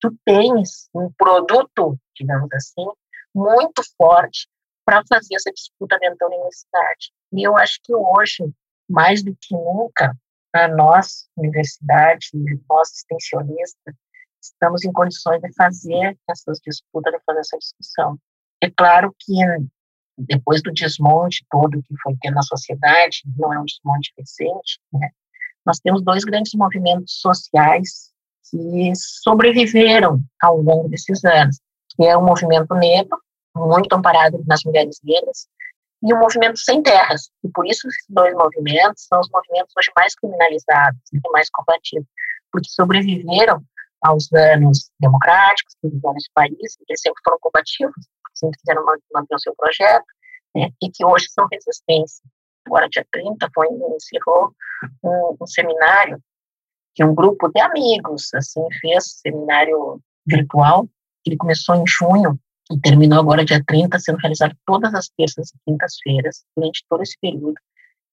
[0.00, 2.86] tu tens um produto, digamos assim,
[3.34, 4.46] muito forte
[4.84, 7.12] para fazer essa disputa dentro da universidade.
[7.32, 8.44] E eu acho que hoje,
[8.88, 10.16] mais do que nunca,
[10.52, 12.30] a nós, universidade,
[12.68, 13.94] nós extensionistas,
[14.40, 18.18] estamos em condições de fazer essas disputas, de fazer essa discussão.
[18.62, 19.34] É claro que
[20.16, 25.10] depois do desmonte todo que foi ter na sociedade, não é um desmonte recente, né?
[25.64, 28.12] nós temos dois grandes movimentos sociais
[28.50, 31.60] que sobreviveram ao longo desses anos,
[31.94, 33.18] que é o movimento negro,
[33.54, 35.48] muito amparado nas mulheres negras,
[36.06, 37.28] e o movimento sem terras.
[37.42, 42.06] E por isso esses dois movimentos são os movimentos hoje mais criminalizados e mais combatidos,
[42.52, 43.60] porque sobreviveram
[44.02, 49.38] aos anos democráticos que viveram nesse país, e sempre foram combativos, sempre quiseram manter o
[49.40, 50.04] seu projeto,
[50.54, 52.22] né, e que hoje são resistência.
[52.66, 54.52] Agora, dia 30, foi, encerrou
[55.02, 56.20] um, um seminário
[56.94, 60.88] que um grupo de amigos, assim, fez, seminário virtual,
[61.26, 62.38] ele começou em junho
[62.70, 67.16] e terminou agora dia 30, sendo realizado todas as terças e quintas-feiras, durante todo esse
[67.20, 67.54] período,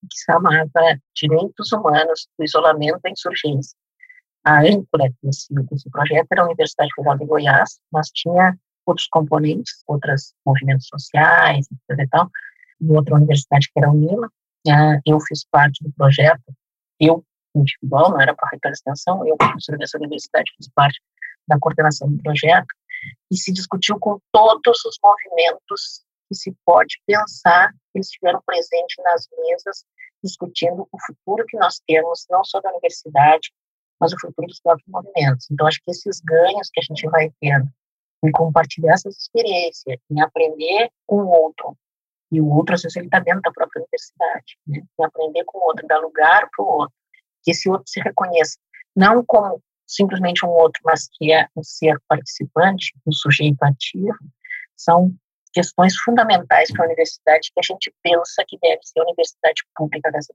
[0.09, 0.69] que se chamava
[1.15, 3.75] Direitos Humanos do Isolamento da Insurgência.
[4.43, 9.81] A âncora desse, desse projeto era a Universidade Federal de Goiás, mas tinha outros componentes,
[9.87, 11.99] outros movimentos sociais, etc.
[11.99, 12.29] E, tal,
[12.81, 14.27] e outra universidade que era o Nila.
[14.67, 16.41] Uh, eu fiz parte do projeto,
[16.99, 17.23] eu
[17.55, 20.99] individual, não era para a extensão, eu, professora dessa universidade, fiz parte
[21.47, 22.67] da coordenação do projeto,
[23.32, 29.27] e se discutiu com todos os movimentos que se pode pensar, eles estiveram presentes nas
[29.38, 29.86] mesas,
[30.23, 33.51] discutindo o futuro que nós temos, não só da universidade,
[33.99, 35.47] mas o futuro dos próprios movimentos.
[35.51, 37.69] Então, acho que esses ganhos que a gente vai tendo
[38.23, 41.77] em compartilhar essas experiências, em aprender com o outro.
[42.32, 44.82] E o outro, às vezes, ele está dentro da própria universidade, né?
[44.99, 46.95] em aprender com o outro, dar lugar para o outro,
[47.43, 48.58] que esse outro se reconheça,
[48.95, 49.62] não como
[49.95, 54.17] simplesmente um outro, mas que é um ser participante, um sujeito ativo,
[54.75, 55.13] são
[55.53, 60.12] questões fundamentais para a universidade que a gente pensa que deve ser a universidade pública
[60.12, 60.34] dessa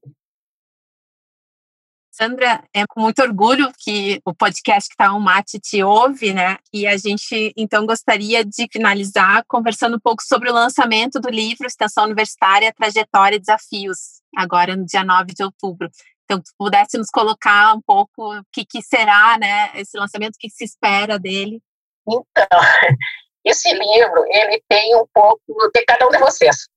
[2.11, 6.57] Sandra, é com muito orgulho que o podcast que está um mate te ouve, né?
[6.73, 11.64] E a gente então gostaria de finalizar conversando um pouco sobre o lançamento do livro
[11.64, 15.88] Extensão Universitária, Trajetória e Desafios, agora no dia 9 de outubro.
[16.31, 20.38] Então, se pudesse nos colocar um pouco o que, que será, né, esse lançamento, o
[20.38, 21.62] que se espera dele.
[22.07, 22.47] Então,
[23.43, 26.69] esse livro, ele tem um pouco de cada um de vocês.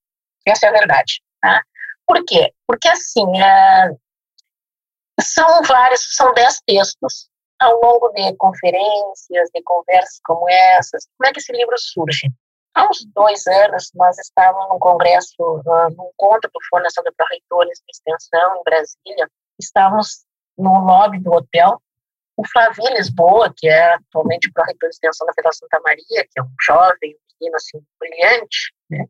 [0.47, 1.21] Essa é a verdade.
[1.41, 1.61] Tá?
[2.07, 2.53] Por quê?
[2.65, 3.89] Porque, assim, é,
[5.19, 11.05] são vários, são dez textos ao longo de conferências, de conversas como essas.
[11.17, 12.27] Como é que esse livro surge?
[12.73, 17.25] Há uns dois anos, nós estávamos num congresso, uh, num encontro do Fórum Nacional de
[17.29, 19.29] Reitores de Extensão, em Brasília.
[19.65, 20.25] Estávamos
[20.57, 21.81] no lobby do hotel.
[22.37, 26.43] O Flavio Lisboa, que é atualmente pró-reitor de Extensão da Federação Santa Maria, que é
[26.43, 29.05] um jovem, um menino assim, brilhante, né?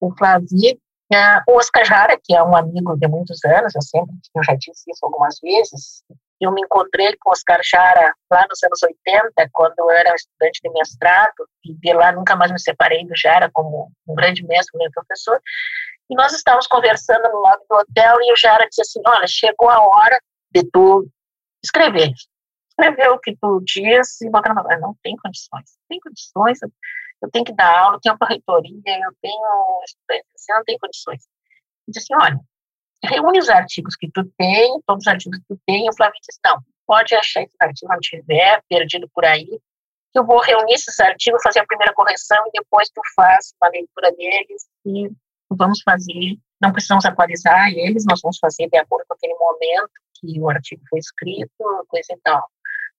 [0.00, 0.78] o Flavio
[1.12, 4.56] Uh, o Oscar Jara, que é um amigo de muitos anos, eu sempre eu já
[4.56, 6.02] disse isso algumas vezes,
[6.40, 10.60] eu me encontrei com o Oscar Jara lá nos anos 80, quando eu era estudante
[10.60, 14.72] de mestrado, e de lá nunca mais me separei do Jara como um grande mestre,
[14.74, 15.40] um grande professor,
[16.08, 19.68] e nós estávamos conversando no lobby do hotel, e o Jara disse assim, olha, chegou
[19.68, 20.20] a hora
[20.52, 21.08] de tu
[21.62, 22.12] escrever,
[22.70, 26.58] escrever o que tu diz e botar na não tem condições, não tem condições,
[27.22, 29.82] eu tenho que dar aula, eu tenho uma reitoria, eu tenho
[30.34, 31.24] você não tem condições.
[31.86, 32.38] Eu disse assim, olha,
[33.02, 36.20] reúne os artigos que tu tem, todos os artigos que tu tem, e o Flávio
[36.20, 39.48] disse, não, pode achar que esse artigo não tiver perdido por aí,
[40.14, 44.12] eu vou reunir esses artigos, fazer a primeira correção e depois tu faz uma leitura
[44.12, 45.10] deles e
[45.50, 49.90] vamos fazer, não precisamos atualizar eles, nós vamos fazer de acordo com aquele momento
[50.20, 51.50] que o artigo foi escrito,
[51.88, 52.42] coisa e tal.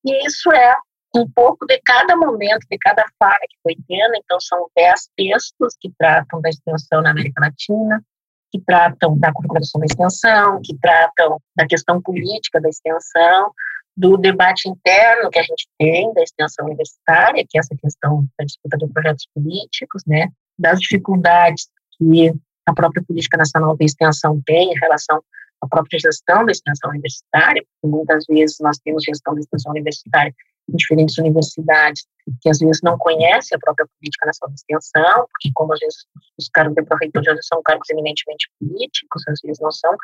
[0.05, 0.75] E isso é
[1.15, 4.15] um pouco de cada momento, de cada fala que foi tendo.
[4.15, 8.03] Então, são dez textos que tratam da extensão na América Latina,
[8.51, 13.51] que tratam da curriculação da extensão, que tratam da questão política da extensão,
[13.95, 18.45] do debate interno que a gente tem da extensão universitária, que é essa questão da
[18.45, 20.27] disputa de projetos políticos, né,
[20.57, 21.67] das dificuldades
[21.97, 22.33] que
[22.65, 25.21] a própria política nacional de extensão tem em relação
[25.61, 30.33] à própria gestão da extensão universitária, porque muitas vezes nós temos gestão da extensão universitária
[30.69, 32.05] em diferentes universidades
[32.41, 36.05] que às vezes não conhecem a própria política nacional de extensão, porque como às vezes
[36.37, 39.95] os cargos de pró-reitoria são cargos eminentemente políticos, às vezes não são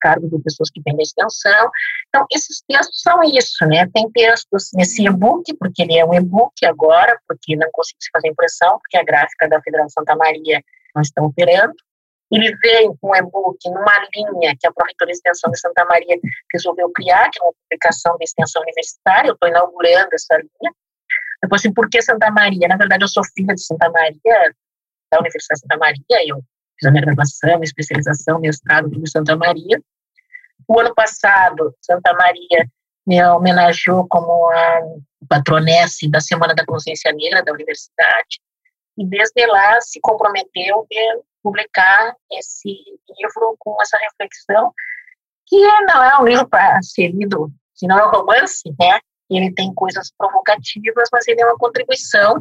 [0.00, 1.70] cargos de pessoas que vêm da extensão.
[2.08, 3.88] Então, esses textos são isso, né?
[3.94, 8.28] Tem textos nesse e-book, porque ele é um e-book agora, porque não consigo se fazer
[8.28, 10.62] impressão, porque a gráfica da Federal Santa Maria
[10.94, 11.74] não está operando.
[12.30, 16.16] Ele vem com um e-book numa linha que a Pró-Reitoria de Extensão de Santa Maria
[16.50, 20.72] resolveu criar, que é uma publicação de extensão universitária, eu estou inaugurando essa linha.
[21.42, 22.68] Depois, assim, por que Santa Maria?
[22.68, 24.54] Na verdade, eu sou filha de Santa Maria,
[25.10, 26.42] da Universidade de Santa Maria, eu
[26.78, 29.78] fiz a minha graduação, minha especialização, mestrado em Santa Maria.
[30.66, 32.66] O ano passado, Santa Maria
[33.06, 34.80] me homenageou como a
[35.28, 38.40] patronesse da Semana da Consciência Negra da Universidade,
[38.98, 42.68] e desde lá se comprometeu a publicar esse
[43.18, 44.72] livro com essa reflexão,
[45.46, 49.00] que não é um livro para ser lido, se não é um romance, né?
[49.30, 52.34] Ele tem coisas provocativas, mas ele é uma contribuição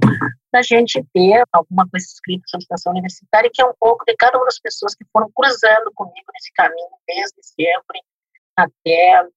[0.52, 4.38] da gente ter alguma coisa escrita sobre extensão universitária, que é um pouco de cada
[4.38, 8.02] uma das pessoas que foram cruzando comigo nesse caminho desde sempre
[8.56, 9.28] até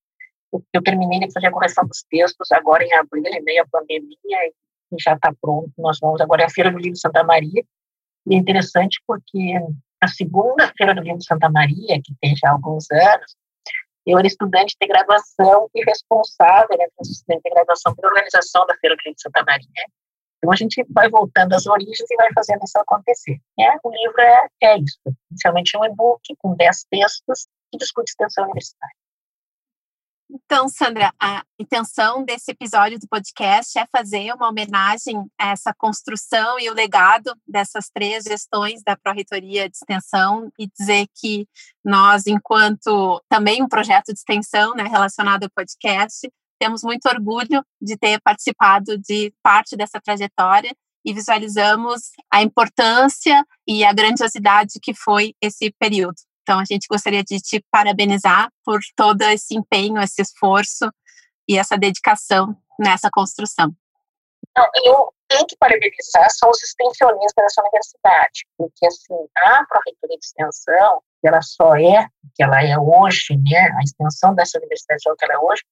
[0.73, 4.39] eu terminei de fazer a correção dos textos agora em abril, em meio à pandemia,
[5.01, 5.73] já está pronto.
[5.79, 7.65] Nós vamos agora é a Feira do Livro Santa Maria,
[8.27, 9.55] e é interessante porque
[10.01, 13.37] a segunda Feira do Livro Santa Maria, que tem já alguns anos,
[14.07, 18.97] eu era estudante de graduação e responsável, né, estudante de graduação pela organização da Feira
[18.97, 19.85] do Livro Santa Maria.
[20.39, 23.39] Então a gente vai voltando às origens e vai fazendo isso acontecer.
[23.57, 23.79] Né?
[23.83, 28.45] O livro é, é isso, inicialmente é um e-book com 10 textos que discute extensão
[28.45, 28.95] universitária.
[30.31, 36.59] Então, Sandra, a intenção desse episódio do podcast é fazer uma homenagem a essa construção
[36.59, 41.47] e o legado dessas três gestões da Pró-Reitoria de Extensão e dizer que
[41.85, 47.97] nós, enquanto também um projeto de extensão né, relacionado ao podcast, temos muito orgulho de
[47.97, 55.35] ter participado de parte dessa trajetória e visualizamos a importância e a grandiosidade que foi
[55.43, 56.17] esse período.
[56.45, 60.91] Então, a gente gostaria de te parabenizar por todo esse empenho, esse esforço
[61.49, 63.75] e essa dedicação nessa construção.
[64.55, 70.25] Não, eu tenho que parabenizar são os extensionistas dessa universidade, porque assim, a Pró-Reitoria de
[70.25, 75.13] Extensão, ela só é o que ela é hoje, né, a extensão dessa universidade é
[75.13, 75.63] o que ela é hoje,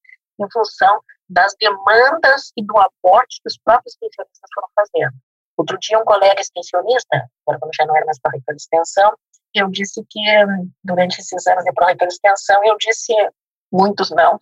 [0.40, 5.14] em função das demandas e do aporte que os próprios extensionistas foram fazendo.
[5.56, 9.12] Outro dia, um colega extensionista, agora quando já não era mais Pró-Reitoria de Extensão,
[9.60, 10.20] eu disse que
[10.82, 13.12] durante esses anos de de extensão eu disse
[13.70, 14.38] muitos não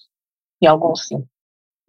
[0.61, 1.25] e alguns sim.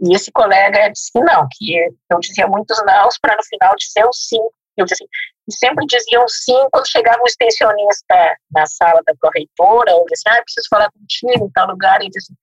[0.04, 1.76] E esse colega disse que não, que
[2.10, 4.42] eu dizia muitos não para no final dizer um sim.
[4.78, 5.06] Eu disse
[5.48, 10.42] e sempre diziam sim quando chegava um extensionista na sala da pró-reitora, ou disse, ah,
[10.44, 12.34] preciso falar contigo em tal lugar, e disse,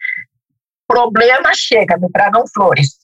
[0.87, 2.99] problema chega, me tragam flores,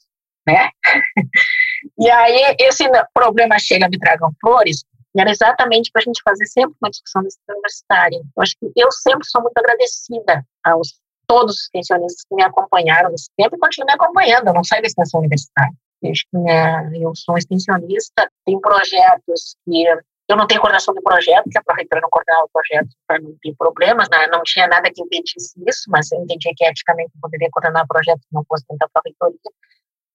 [0.47, 0.69] né?
[1.99, 4.85] e aí, esse problema chega, me tragam flores,
[5.21, 8.19] era exatamente para a gente fazer sempre uma discussão universitária.
[8.19, 13.15] Eu acho que eu sempre sou muito agradecida aos todos os extensionistas que me acompanharam
[13.17, 15.73] sempre continuam me acompanhando, eu não saio da extensão universitária.
[16.03, 19.87] Eu, né, eu sou extensionista, tem projetos que
[20.29, 23.35] eu não tenho coordenação de projeto, que a pró-reitora não coordenava o projeto para não
[23.43, 24.27] ter problemas, né?
[24.29, 28.25] não tinha nada que impedisse isso, mas eu entendia que eticamente eu poderia coordenar projetos
[28.25, 29.51] que não fosse dentro da pró-reitoria.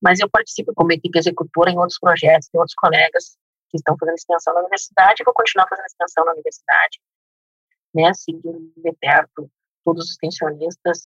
[0.01, 3.37] Mas eu participo como equipe executora em outros projetos, tem outros colegas
[3.69, 6.99] que estão fazendo extensão na universidade, vou continuar fazendo extensão na universidade,
[7.93, 9.49] né, seguindo de perto
[9.85, 11.07] todos os extensionistas.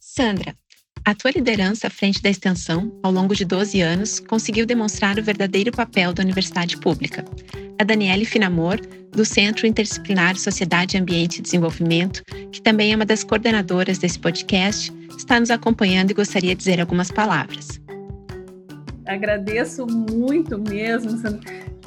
[0.00, 0.56] Sandra,
[1.04, 5.22] a tua liderança à frente da extensão, ao longo de 12 anos, conseguiu demonstrar o
[5.22, 7.24] verdadeiro papel da universidade pública.
[7.78, 8.80] A Daniele Finamor,
[9.12, 14.92] do Centro Interdisciplinar Sociedade, Ambiente e Desenvolvimento, que também é uma das coordenadoras desse podcast,
[15.16, 17.80] está nos acompanhando e gostaria de dizer algumas palavras.
[19.06, 21.20] Agradeço muito mesmo.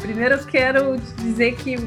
[0.02, 1.78] Primeiro, eu quero dizer que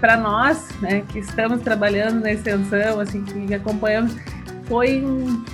[0.00, 4.14] para nós, né, que estamos trabalhando na extensão, assim, que acompanhamos,
[4.64, 5.44] foi um,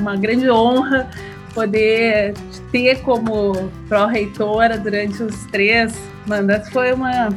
[0.00, 1.10] uma grande honra
[1.54, 2.34] poder
[2.70, 5.94] ter como pró-reitora durante os três
[6.26, 6.70] mandatos.
[6.70, 7.28] Foi uma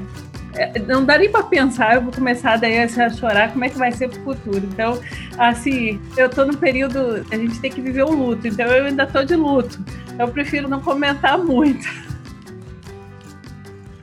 [0.88, 3.92] não dá nem para pensar, eu vou começar daí a chorar como é que vai
[3.92, 4.68] ser pro futuro.
[4.72, 5.00] Então,
[5.38, 9.06] assim, eu tô no período, a gente tem que viver o luto, então eu ainda
[9.06, 9.84] tô de luto.
[10.18, 11.88] Eu prefiro não comentar muito.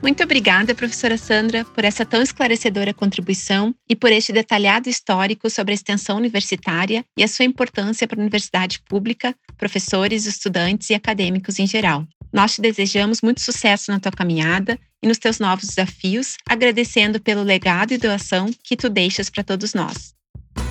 [0.03, 5.71] Muito obrigada, professora Sandra, por essa tão esclarecedora contribuição e por este detalhado histórico sobre
[5.71, 11.57] a extensão universitária e a sua importância para a universidade pública, professores, estudantes e acadêmicos
[11.57, 12.05] em geral.
[12.33, 17.43] Nós te desejamos muito sucesso na tua caminhada e nos teus novos desafios, agradecendo pelo
[17.43, 20.13] legado e doação que tu deixas para todos nós.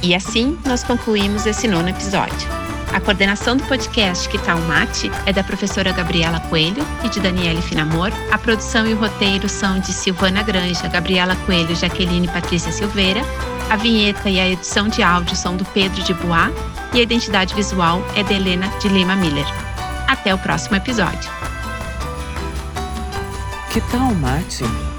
[0.03, 2.49] E assim nós concluímos esse nono episódio.
[2.93, 7.63] A coordenação do podcast Que Tal Mate é da professora Gabriela Coelho e de Daniele
[7.63, 8.11] Finamor.
[8.31, 13.23] A produção e o roteiro são de Silvana Granja, Gabriela Coelho, Jaqueline Patrícia Silveira.
[13.71, 16.53] A vinheta e a edição de áudio são do Pedro de Bois
[16.93, 19.47] e a identidade visual é de Helena de Lima Miller.
[20.07, 21.42] Até o próximo episódio.
[23.73, 24.92] Que tal mate?